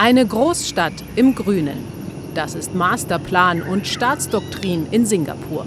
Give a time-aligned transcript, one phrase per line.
[0.00, 1.84] Eine Großstadt im Grünen.
[2.32, 5.66] Das ist Masterplan und Staatsdoktrin in Singapur.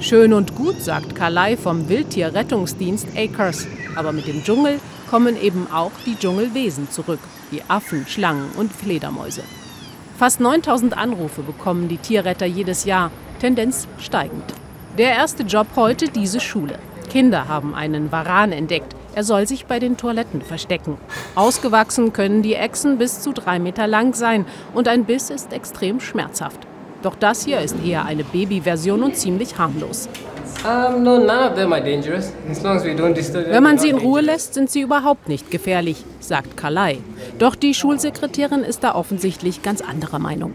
[0.00, 3.66] Schön und gut, sagt Kalai vom Wildtierrettungsdienst Acres.
[3.96, 7.20] Aber mit dem Dschungel kommen eben auch die Dschungelwesen zurück,
[7.50, 9.44] wie Affen, Schlangen und Fledermäuse.
[10.18, 13.10] Fast 9000 Anrufe bekommen die Tierretter jedes Jahr,
[13.40, 14.44] Tendenz steigend.
[14.98, 16.78] Der erste Job heute diese Schule.
[17.08, 18.94] Kinder haben einen Varan entdeckt.
[19.14, 20.96] Er soll sich bei den Toiletten verstecken.
[21.34, 26.00] Ausgewachsen können die Echsen bis zu drei Meter lang sein und ein Biss ist extrem
[26.00, 26.60] schmerzhaft.
[27.02, 30.08] Doch das hier ist eher eine Babyversion und ziemlich harmlos.
[30.62, 31.04] Wenn
[33.62, 36.98] man sie in Ruhe lässt, sind sie überhaupt nicht gefährlich, sagt Kalai.
[37.38, 40.52] Doch die Schulsekretärin ist da offensichtlich ganz anderer Meinung.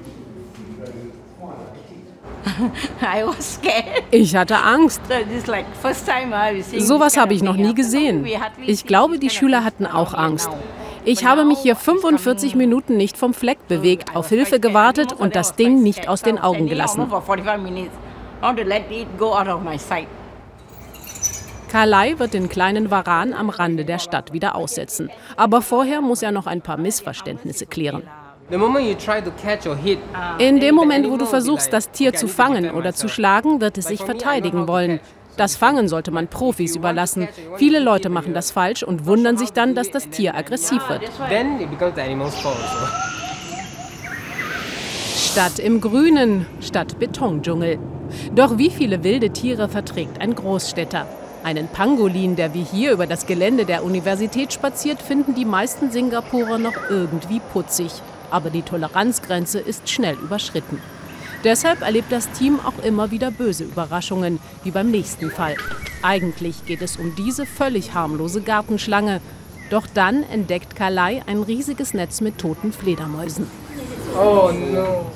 [4.12, 5.02] Ich hatte Angst.
[6.80, 8.26] Sowas habe ich noch nie gesehen.
[8.66, 10.50] Ich glaube, die Schüler hatten auch Angst.
[11.04, 15.56] Ich habe mich hier 45 Minuten nicht vom Fleck bewegt, auf Hilfe gewartet und das
[15.56, 17.06] Ding nicht aus den Augen gelassen.
[21.72, 25.12] Kalai wird den kleinen Varan am Rande der Stadt wieder aussetzen.
[25.36, 28.04] Aber vorher muss er noch ein paar Missverständnisse klären.
[30.38, 33.86] In dem Moment, wo du versuchst, das Tier zu fangen oder zu schlagen, wird es
[33.86, 35.00] sich verteidigen wollen.
[35.36, 37.28] Das Fangen sollte man Profis überlassen.
[37.58, 41.02] Viele Leute machen das falsch und wundern sich dann, dass das Tier aggressiv wird.
[45.16, 47.80] Stadt im Grünen, statt Betondschungel.
[48.36, 51.08] Doch wie viele wilde Tiere verträgt ein Großstädter?
[51.44, 56.60] Einen Pangolin, der wie hier über das Gelände der Universität spaziert, finden die meisten Singapurer
[56.60, 57.92] noch irgendwie putzig.
[58.32, 60.80] Aber die Toleranzgrenze ist schnell überschritten.
[61.44, 65.56] Deshalb erlebt das Team auch immer wieder böse Überraschungen, wie beim nächsten Fall.
[66.02, 69.22] Eigentlich geht es um diese völlig harmlose Gartenschlange.
[69.70, 73.48] Doch dann entdeckt Kalai ein riesiges Netz mit toten Fledermäusen.
[74.16, 75.12] Oh no.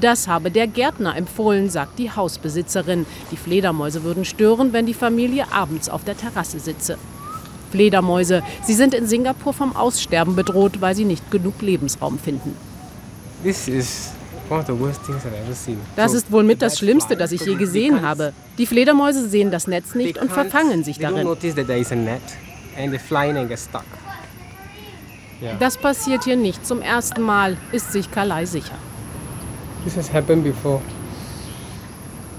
[0.00, 3.06] Das habe der Gärtner empfohlen, sagt die Hausbesitzerin.
[3.30, 6.98] Die Fledermäuse würden stören, wenn die Familie abends auf der Terrasse sitze.
[7.70, 12.56] Fledermäuse, sie sind in Singapur vom Aussterben bedroht, weil sie nicht genug Lebensraum finden.
[15.96, 18.32] Das ist wohl mit das Schlimmste, das ich je gesehen habe.
[18.58, 21.26] Die Fledermäuse sehen das Netz nicht und verfangen sich darin.
[25.58, 28.76] Das passiert hier nicht zum ersten Mal, ist sich Kalai sicher.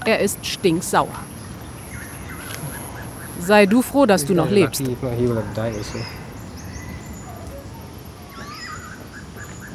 [0.04, 1.08] Er ist stinksauer.
[3.48, 4.82] Sei du froh, dass du noch lebst.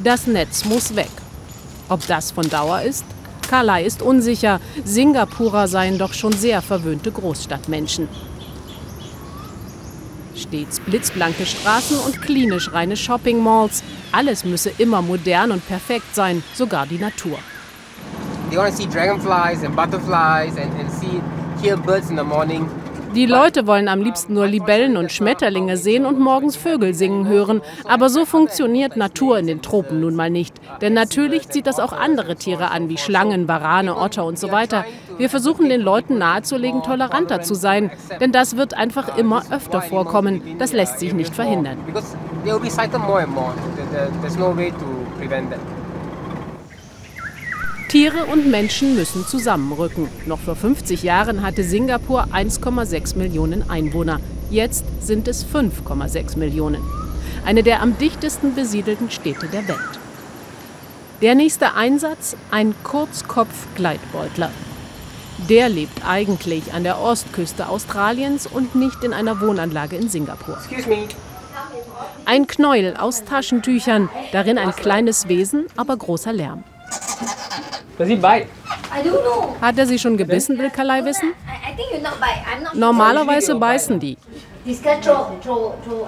[0.03, 1.09] Das Netz muss weg.
[1.89, 3.03] Ob das von Dauer ist?
[3.49, 4.59] Kalai ist unsicher.
[4.83, 8.07] Singapurer seien doch schon sehr verwöhnte Großstadtmenschen.
[10.35, 13.83] Stets blitzblanke Straßen und klinisch reine Shopping-Malls.
[14.11, 17.39] Alles müsse immer modern und perfekt sein, sogar die Natur.
[18.51, 21.23] They want to see dragonflies and butterflies and, and see
[21.59, 22.69] hear birds in the morning.
[23.15, 27.61] Die Leute wollen am liebsten nur Libellen und Schmetterlinge sehen und morgens Vögel singen hören.
[27.85, 30.55] Aber so funktioniert Natur in den Tropen nun mal nicht.
[30.81, 34.83] Denn natürlich zieht das auch andere Tiere an, wie Schlangen, Warane, Otter und so weiter.
[35.19, 37.91] Wir versuchen den Leuten nahezulegen, toleranter zu sein.
[38.19, 40.41] Denn das wird einfach immer öfter vorkommen.
[40.57, 41.77] Das lässt sich nicht verhindern.
[47.93, 50.09] Tiere und Menschen müssen zusammenrücken.
[50.25, 54.19] Noch vor 50 Jahren hatte Singapur 1,6 Millionen Einwohner.
[54.49, 56.81] Jetzt sind es 5,6 Millionen.
[57.45, 59.99] Eine der am dichtesten besiedelten Städte der Welt.
[61.21, 64.49] Der nächste Einsatz, ein Kurzkopf-Gleitbeutler.
[65.47, 70.57] Der lebt eigentlich an der Ostküste Australiens und nicht in einer Wohnanlage in Singapur.
[72.25, 76.63] Ein Knäuel aus Taschentüchern, darin ein kleines Wesen, aber großer Lärm.
[79.61, 81.33] Hat er sie schon gebissen, will Kalai wissen?
[82.73, 84.17] Normalerweise beißen die.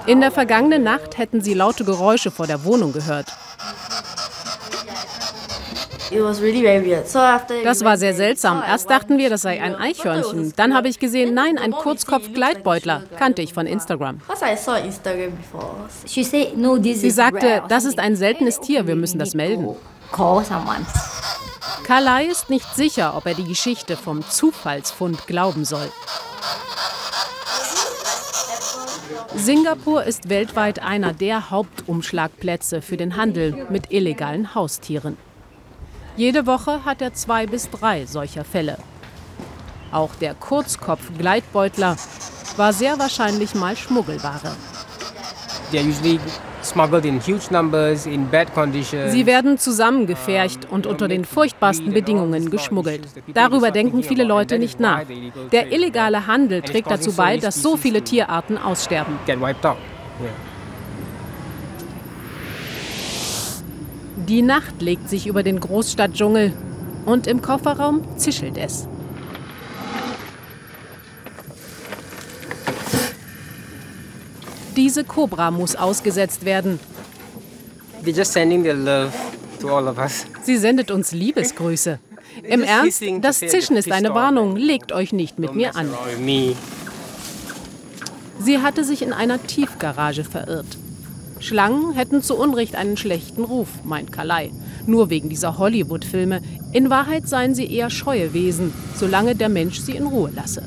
[0.06, 3.27] In der vergangenen Nacht hätten sie laute Geräusche vor der Wohnung gehört.
[7.63, 8.63] Das war sehr seltsam.
[8.65, 10.54] Erst dachten wir, das sei ein Eichhörnchen.
[10.56, 13.04] Dann habe ich gesehen, nein, ein Kurzkopf-Gleitbeutler.
[13.18, 14.21] Kannte ich von Instagram.
[16.06, 19.75] Sie sagte, das ist ein seltenes Tier, wir müssen das melden.
[21.86, 25.88] Kalai ist nicht sicher, ob er die Geschichte vom Zufallsfund glauben soll.
[29.36, 35.16] Singapur ist weltweit einer der Hauptumschlagplätze für den Handel mit illegalen Haustieren.
[36.18, 38.80] Jede Woche hat er zwei bis drei solcher Fälle.
[39.92, 41.98] Auch der Kurzkopf-Gleitbeutler
[42.58, 44.56] war sehr wahrscheinlich mal Schmuggelware.
[49.07, 53.07] Sie werden zusammengefercht und unter den furchtbarsten Bedingungen geschmuggelt.
[53.33, 55.04] Darüber denken viele Leute nicht nach.
[55.51, 59.18] Der illegale Handel trägt dazu bei, dass so viele Tierarten aussterben.
[64.27, 66.51] Die Nacht legt sich über den Großstadtdschungel
[67.06, 68.88] und im Kofferraum zischelt es.
[74.75, 76.80] Diese Kobra muss ausgesetzt werden.
[80.44, 82.00] Sie sendet uns Liebesgrüße.
[82.44, 84.56] Im Ernst, das Zischen ist eine Warnung.
[84.56, 85.89] Legt euch nicht mit mir an.
[88.39, 90.77] Sie hatte sich in einer Tiefgarage verirrt.
[91.39, 94.51] Schlangen hätten zu Unrecht einen schlechten Ruf, meint Kalai.
[94.86, 96.42] Nur wegen dieser Hollywood-Filme.
[96.74, 100.63] In Wahrheit seien sie eher scheue Wesen, solange der Mensch sie in Ruhe lasse.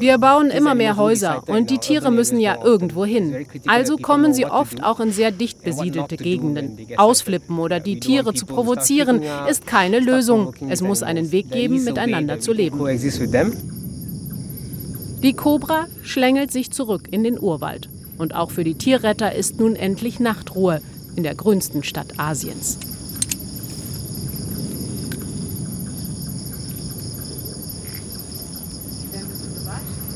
[0.00, 3.46] Wir bauen immer mehr Häuser und die Tiere müssen ja irgendwo hin.
[3.66, 6.78] Also kommen sie oft auch in sehr dicht besiedelte Gegenden.
[6.96, 10.54] Ausflippen oder die Tiere zu provozieren ist keine Lösung.
[10.68, 12.78] Es muss einen Weg geben, miteinander zu leben.
[15.22, 17.88] Die Kobra schlängelt sich zurück in den Urwald.
[18.18, 20.80] Und auch für die Tierretter ist nun endlich Nachtruhe
[21.16, 22.78] in der grünsten Stadt Asiens.
[29.68, 30.07] Bus